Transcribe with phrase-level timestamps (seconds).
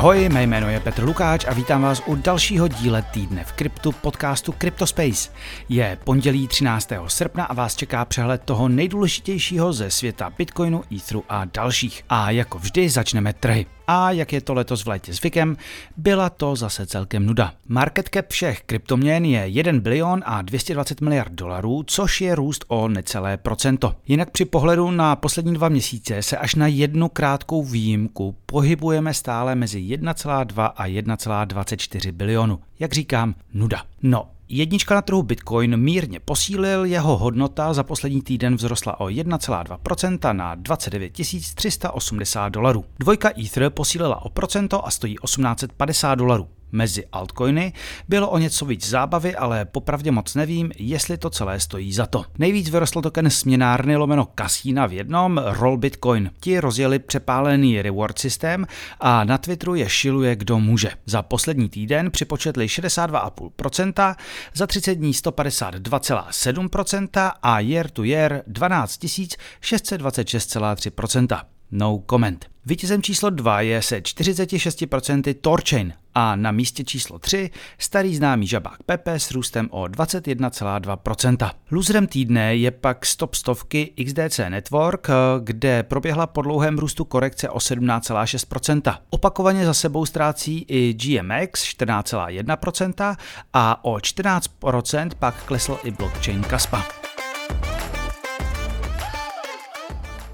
[0.00, 3.92] Ahoj, mé jméno je Petr Lukáč a vítám vás u dalšího díle týdne v kryptu
[3.92, 5.30] podcastu CryptoSpace.
[5.68, 6.92] Je pondělí 13.
[7.06, 12.04] srpna a vás čeká přehled toho nejdůležitějšího ze světa Bitcoinu, Etheru a dalších.
[12.08, 15.56] A jako vždy začneme trhy a jak je to letos v létě zvykem,
[15.96, 17.52] byla to zase celkem nuda.
[17.68, 22.88] Market cap všech kryptoměn je 1 bilion a 220 miliard dolarů, což je růst o
[22.88, 23.94] necelé procento.
[24.08, 29.54] Jinak při pohledu na poslední dva měsíce se až na jednu krátkou výjimku pohybujeme stále
[29.54, 32.58] mezi 1,2 a 1,24 bilionu.
[32.78, 33.82] Jak říkám, nuda.
[34.02, 40.32] No, Jednička na trhu Bitcoin mírně posílil, jeho hodnota za poslední týden vzrostla o 1,2%
[40.32, 41.12] na 29
[41.54, 42.84] 380 dolarů.
[43.00, 46.48] Dvojka Ether posílila o procento a stojí 1850 dolarů.
[46.72, 47.72] Mezi altcoiny
[48.08, 52.24] bylo o něco víc zábavy, ale popravdě moc nevím, jestli to celé stojí za to.
[52.38, 56.30] Nejvíc vyrostl token směnárny lomeno kasína v jednom, Roll Bitcoin.
[56.40, 58.66] Ti rozjeli přepálený reward systém
[59.00, 60.90] a na Twitteru je šiluje kdo může.
[61.06, 64.14] Za poslední týden připočetli 62,5%,
[64.54, 71.59] za 30 dní 152,7% a year to year 12 626,3%.
[71.72, 72.46] No comment.
[72.66, 78.82] Vítězem číslo 2 je se 46% Torchain a na místě číslo 3 starý známý žabák
[78.86, 81.50] Pepe s růstem o 21,2%.
[81.70, 85.08] Loserem týdne je pak stop stovky XDC Network,
[85.42, 88.98] kde proběhla po dlouhém růstu korekce o 17,6%.
[89.10, 93.16] Opakovaně za sebou ztrácí i GMX 14,1%
[93.52, 96.99] a o 14% pak klesl i blockchain Kaspa.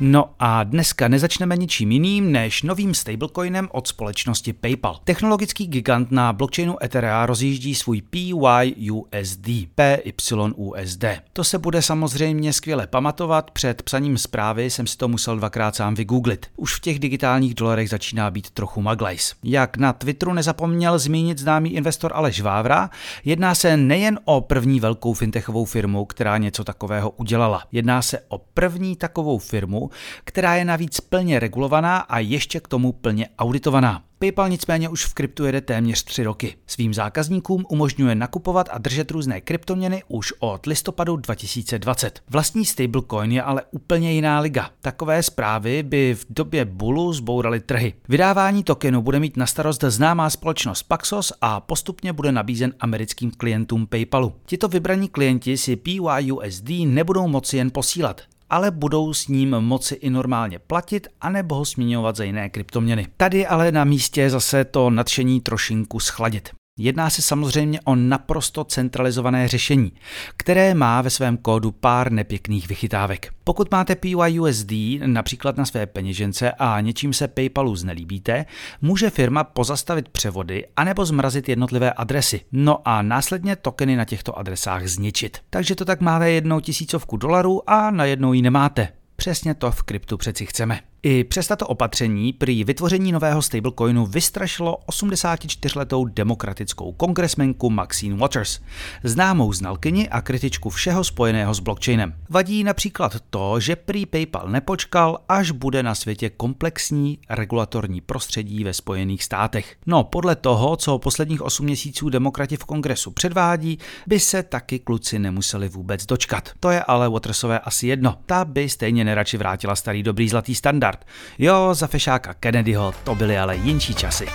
[0.00, 5.00] No a dneska nezačneme ničím jiným než novým stablecoinem od společnosti PayPal.
[5.04, 11.04] Technologický gigant na blockchainu Etherea rozjíždí svůj PYUSD, PYUSD.
[11.32, 15.94] To se bude samozřejmě skvěle pamatovat, před psaním zprávy jsem si to musel dvakrát sám
[15.94, 16.46] vygooglit.
[16.56, 19.34] Už v těch digitálních dolarech začíná být trochu maglajs.
[19.44, 22.90] Jak na Twitteru nezapomněl zmínit známý investor Aleš Vávra,
[23.24, 27.62] jedná se nejen o první velkou fintechovou firmu, která něco takového udělala.
[27.72, 29.87] Jedná se o první takovou firmu,
[30.24, 34.02] která je navíc plně regulovaná a ještě k tomu plně auditovaná.
[34.18, 36.56] PayPal nicméně už v kryptu jede téměř tři roky.
[36.66, 42.20] Svým zákazníkům umožňuje nakupovat a držet různé kryptoměny už od listopadu 2020.
[42.30, 44.70] Vlastní stablecoin je ale úplně jiná liga.
[44.80, 47.94] Takové zprávy by v době bulu zbouraly trhy.
[48.08, 53.86] Vydávání tokenu bude mít na starost známá společnost Paxos a postupně bude nabízen americkým klientům
[53.86, 54.32] PayPalu.
[54.46, 60.10] Tito vybraní klienti si PYUSD nebudou moci jen posílat ale budou s ním moci i
[60.10, 63.06] normálně platit, anebo ho směňovat za jiné kryptoměny.
[63.16, 66.50] Tady ale na místě zase to nadšení trošinku schladit.
[66.78, 69.92] Jedná se samozřejmě o naprosto centralizované řešení,
[70.36, 73.32] které má ve svém kódu pár nepěkných vychytávek.
[73.44, 74.72] Pokud máte PYUSD
[75.06, 78.46] například na své peněžence a něčím se PayPalu znelíbíte,
[78.82, 84.86] může firma pozastavit převody anebo zmrazit jednotlivé adresy, no a následně tokeny na těchto adresách
[84.86, 85.38] zničit.
[85.50, 88.88] Takže to tak máte jednou tisícovku dolarů a najednou ji nemáte.
[89.16, 90.80] Přesně to v kryptu přeci chceme.
[91.02, 98.60] I přes tato opatření prý vytvoření nového stablecoinu vystrašilo 84-letou demokratickou kongresmenku Maxine Waters,
[99.04, 102.14] známou znalkyni a kritičku všeho spojeného s blockchainem.
[102.30, 108.74] Vadí například to, že prý PayPal nepočkal, až bude na světě komplexní regulatorní prostředí ve
[108.74, 109.76] Spojených státech.
[109.86, 115.18] No, podle toho, co posledních 8 měsíců demokrati v kongresu předvádí, by se taky kluci
[115.18, 116.50] nemuseli vůbec dočkat.
[116.60, 118.18] To je ale Watersové asi jedno.
[118.26, 121.06] Ta by stejně neradši vrátila starý dobrý zlatý standard standard.
[121.38, 124.26] Jo, za fešáka Kennedyho to byly ale jinší časy.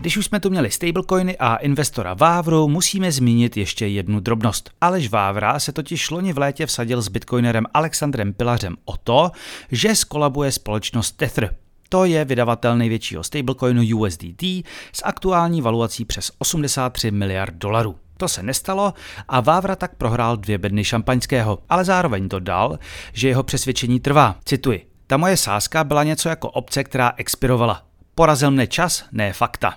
[0.00, 4.70] Když už jsme tu měli stablecoiny a investora Vávru, musíme zmínit ještě jednu drobnost.
[4.80, 9.30] Aleš Vávra se totiž loni v létě vsadil s bitcoinerem Alexandrem Pilařem o to,
[9.70, 11.54] že skolabuje společnost Tether.
[11.88, 14.42] To je vydavatel největšího stablecoinu USDT
[14.92, 17.96] s aktuální valuací přes 83 miliard dolarů.
[18.18, 18.94] To se nestalo
[19.28, 22.78] a Vávra tak prohrál dvě bedny šampaňského, ale zároveň dodal,
[23.12, 24.36] že jeho přesvědčení trvá.
[24.44, 24.86] Cituji.
[25.06, 27.82] Ta moje sázka byla něco jako obce, která expirovala.
[28.14, 29.74] Porazil mne čas, ne fakta.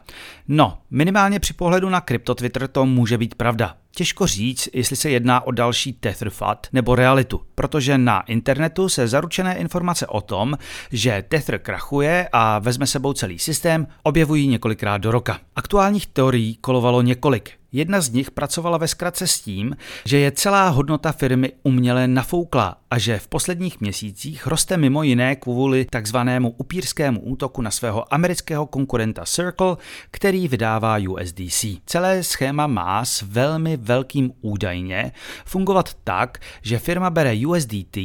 [0.48, 2.02] No, minimálně při pohledu na
[2.36, 3.76] Twitter to může být pravda.
[3.96, 9.58] Těžko říct, jestli se jedná o další Tetherfat nebo realitu, protože na internetu se zaručené
[9.58, 10.58] informace o tom,
[10.92, 15.40] že Tether krachuje a vezme sebou celý systém, objevují několikrát do roka.
[15.56, 17.62] Aktuálních teorií kolovalo několik.
[17.74, 22.76] Jedna z nich pracovala ve zkratce s tím, že je celá hodnota firmy uměle nafouklá
[22.90, 28.66] a že v posledních měsících roste mimo jiné kvůli takzvanému upírskému útoku na svého amerického
[28.66, 29.78] konkurenta Circle,
[30.12, 31.66] který vydává USDC.
[31.86, 35.12] Celé schéma má s velmi velkým údajně
[35.46, 37.98] fungovat tak, že firma bere USDT,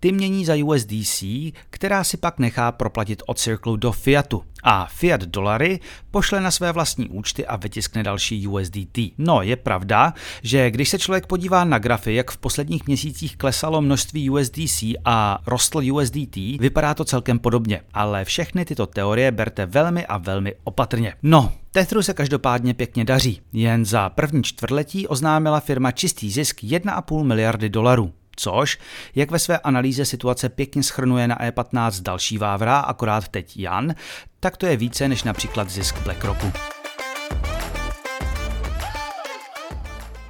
[0.00, 1.24] ty mění za USDC,
[1.70, 4.44] která si pak nechá proplatit od Circle do Fiatu.
[4.64, 5.80] A Fiat dolary
[6.10, 8.98] pošle na své vlastní účty a vytiskne další USDT.
[9.18, 13.82] No, je pravda, že když se člověk podívá na grafy, jak v posledních měsících klesalo
[13.82, 17.80] množství USDC a rostl USDT, vypadá to celkem podobně.
[17.94, 21.14] Ale všechny tyto teorie berte velmi a velmi opatrně.
[21.22, 23.40] No, Tethru se každopádně pěkně daří.
[23.52, 28.12] Jen za první čtvrtletí oznámila firma čistý zisk 1,5 miliardy dolarů.
[28.36, 28.78] Což,
[29.14, 33.94] jak ve své analýze situace pěkně schrnuje na E15 další Vávra, akorát teď Jan,
[34.40, 36.52] tak to je více než například zisk BlackRocku.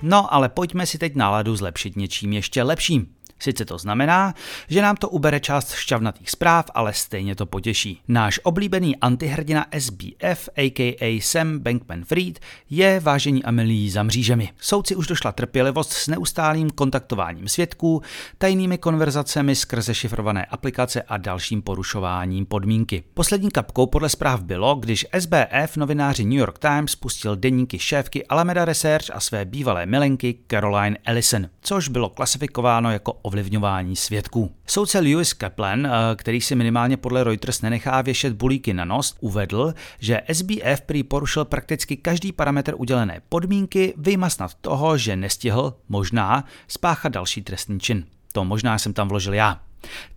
[0.03, 3.13] No ale pojďme si teď náladu zlepšit něčím ještě lepším.
[3.39, 4.35] Sice to znamená,
[4.69, 8.01] že nám to ubere část šťavnatých zpráv, ale stejně to potěší.
[8.09, 12.35] Náš oblíbený antihrdina SBF, aka Sam Bankman-Fried,
[12.71, 14.51] je vážení a milí za mřížemi.
[14.61, 18.03] Soudci už došla trpělivost s neustálým kontaktováním svědků,
[18.39, 23.05] tajnými konverzacemi skrze šifrované aplikace a dalším porušováním podmínky.
[23.15, 28.65] Poslední kapkou podle zpráv bylo, když SBF novináři New York Times pustil deníky šéfky Alameda
[28.65, 34.50] Research a své bývalé milenky Caroline Ellison, což bylo klasifikováno jako ovlivňování svědků.
[34.67, 39.75] Soudce Lewis Kaplan, eh, který si minimálně podle Reuters nenechá věšet bulíky na nos, uvedl,
[39.99, 46.44] že SBF prý porušil prakticky každý parametr udělené podmínky, vyjma snad toho, že nestihl, možná,
[46.69, 48.05] spáchat další trestný čin.
[48.32, 49.61] To možná jsem tam vložil já.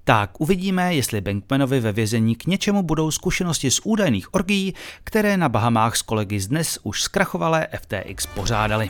[0.03, 4.73] Tak uvidíme, jestli Bankmanovi ve vězení k něčemu budou zkušenosti z údajných orgií,
[5.03, 8.89] které na Bahamách s kolegy z dnes už zkrachovalé FTX pořádali.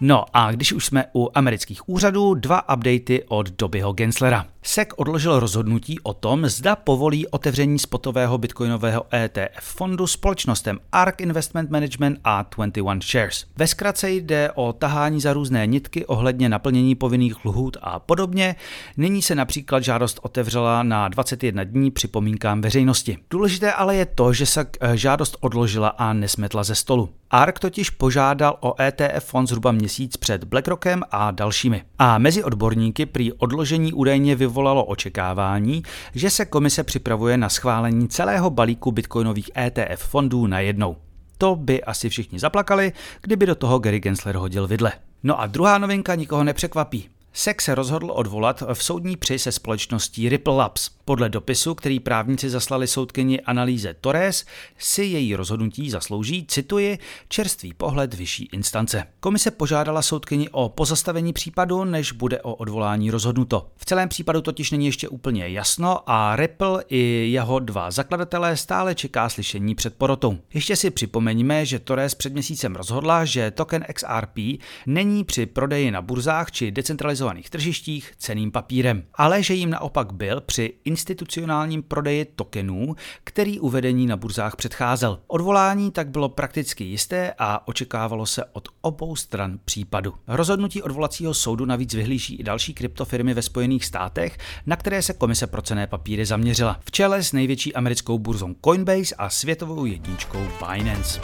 [0.00, 4.46] No a když už jsme u amerických úřadů, dva updaty od Dobyho Genslera.
[4.62, 11.70] SEC odložil rozhodnutí o tom, zda povolí otevření spotového bitcoinového ETF fondu společnostem ARK Investment
[11.70, 13.46] Management a 21 Shares.
[13.56, 18.56] Ve zkratce jde o tahání za různé nitky ohledně naplnění povinných lhůt a podobně.
[18.96, 23.18] Nyní se například žádost otevřela na 21 dní připomínkám veřejnosti.
[23.30, 27.08] Důležité ale je to, že se eh, žádost odložila a nesmetla ze stolu.
[27.30, 31.82] ARK totiž požádal o ETF fond zhruba měsíc před BlackRockem a dalšími.
[31.98, 34.49] A mezi odborníky prý odložení údajně vyvolalo
[34.84, 35.82] očekávání,
[36.14, 40.96] že se komise připravuje na schválení celého balíku bitcoinových ETF fondů najednou.
[41.38, 44.92] To by asi všichni zaplakali, kdyby do toho Gary Gensler hodil vidle.
[45.22, 47.08] No a druhá novinka nikoho nepřekvapí.
[47.32, 50.90] SEC se rozhodl odvolat v soudní při se společností Ripple Labs.
[51.10, 54.44] Podle dopisu, který právníci zaslali soudkyni analýze Torres,
[54.78, 56.98] si její rozhodnutí zaslouží, cituji,
[57.28, 59.04] čerstvý pohled vyšší instance.
[59.20, 63.66] Komise požádala soudkyni o pozastavení případu, než bude o odvolání rozhodnuto.
[63.76, 68.94] V celém případu totiž není ještě úplně jasno a Ripple i jeho dva zakladatelé stále
[68.94, 70.38] čeká slyšení před porotou.
[70.54, 74.38] Ještě si připomeňme, že Torres před měsícem rozhodla, že token XRP
[74.86, 80.40] není při prodeji na burzách či decentralizovaných tržištích ceným papírem, ale že jim naopak byl
[80.40, 85.18] při institucionálním prodeji tokenů, který uvedení na burzách předcházel.
[85.26, 90.14] Odvolání tak bylo prakticky jisté a očekávalo se od obou stran případu.
[90.26, 95.46] Rozhodnutí odvolacího soudu navíc vyhlíží i další kryptofirmy ve Spojených státech, na které se komise
[95.46, 96.80] pro cené papíry zaměřila.
[96.84, 101.20] V čele s největší americkou burzou Coinbase a světovou jedničkou Binance.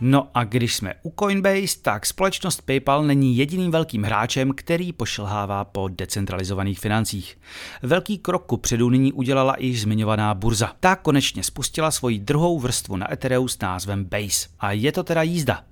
[0.00, 5.64] No a když jsme u Coinbase, tak společnost PayPal není jediným velkým hráčem, který pošlhává
[5.64, 7.38] po decentralizovaných financích.
[7.82, 10.72] Velký krok ku předu nyní udělala i zmiňovaná burza.
[10.80, 14.48] Ta konečně spustila svoji druhou vrstvu na Ethereum s názvem Base.
[14.60, 15.64] A je to teda jízda.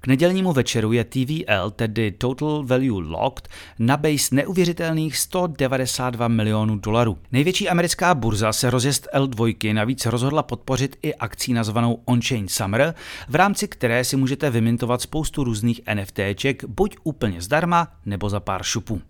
[0.00, 7.18] K nedělnímu večeru je TVL, tedy Total Value Locked, na base neuvěřitelných 192 milionů dolarů.
[7.32, 12.94] Největší americká burza se rozjezd L2 navíc rozhodla podpořit i akcí nazvanou On-Chain Summer,
[13.28, 18.62] v rámci které si můžete vymintovat spoustu různých NFTček, buď úplně zdarma, nebo za pár
[18.62, 19.02] šupů.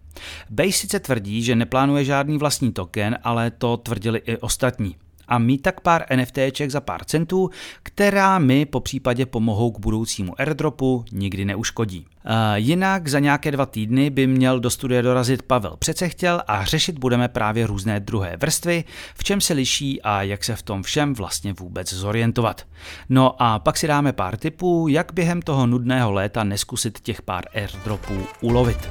[0.51, 4.97] Base sice tvrdí, že neplánuje žádný vlastní token, ale to tvrdili i ostatní
[5.29, 7.51] a mít tak pár NFTček za pár centů,
[7.83, 12.07] která mi po případě pomohou k budoucímu airdropu, nikdy neuškodí.
[12.25, 16.99] A jinak za nějaké dva týdny by měl do studie dorazit Pavel Přecechtěl a řešit
[16.99, 21.15] budeme právě různé druhé vrstvy, v čem se liší a jak se v tom všem
[21.15, 22.67] vlastně vůbec zorientovat.
[23.09, 27.45] No a pak si dáme pár tipů, jak během toho nudného léta neskusit těch pár
[27.55, 28.89] airdropů ulovit.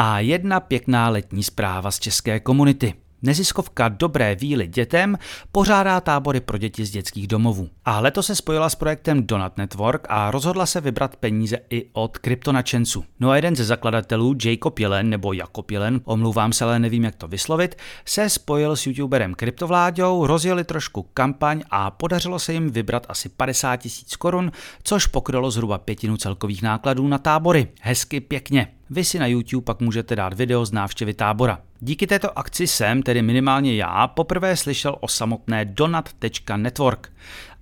[0.00, 2.94] A jedna pěkná letní zpráva z české komunity.
[3.22, 5.18] Neziskovka Dobré víly dětem
[5.52, 7.68] pořádá tábory pro děti z dětských domovů.
[7.84, 12.18] A letos se spojila s projektem Donut Network a rozhodla se vybrat peníze i od
[12.18, 13.04] kryptonačenců.
[13.20, 17.14] No a jeden ze zakladatelů, Jacob Jelen nebo Jakob Jelen, omlouvám se, ale nevím, jak
[17.14, 23.06] to vyslovit, se spojil s youtuberem Kryptovláďou, rozjeli trošku kampaň a podařilo se jim vybrat
[23.08, 24.52] asi 50 tisíc korun,
[24.82, 27.68] což pokrylo zhruba pětinu celkových nákladů na tábory.
[27.80, 28.77] Hezky pěkně.
[28.90, 31.58] Vy si na YouTube pak můžete dát video z návštěvy tábora.
[31.80, 37.12] Díky této akci jsem, tedy minimálně já, poprvé slyšel o samotné donat.network.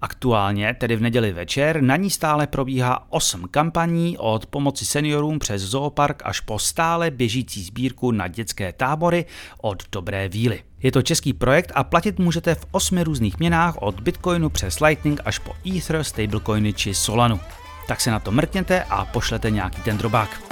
[0.00, 5.62] Aktuálně, tedy v neděli večer, na ní stále probíhá 8 kampaní od pomoci seniorům přes
[5.62, 9.24] zoopark až po stále běžící sbírku na dětské tábory
[9.62, 10.62] od Dobré víly.
[10.82, 15.20] Je to český projekt a platit můžete v 8 různých měnách od Bitcoinu přes Lightning
[15.24, 17.40] až po Ether, stablecoiny či Solanu.
[17.88, 20.42] Tak se na to mrkněte a pošlete nějaký ten drobák.